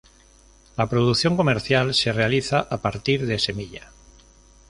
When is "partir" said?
2.77-3.27